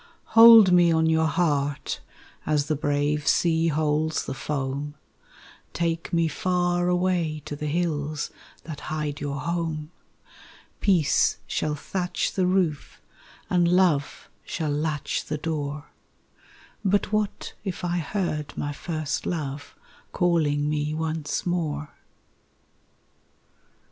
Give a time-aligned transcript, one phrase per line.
[0.33, 1.99] _Hold me on your heart
[2.43, 4.95] as the brave sea holds the foam,
[5.73, 8.31] Take me far away to the hills
[8.63, 9.91] that hide your home;
[10.79, 12.99] Peace shall thatch the roof
[13.47, 15.91] and love shall latch the door
[16.83, 19.75] _But what if I heard my first love
[20.13, 21.91] calling me once more?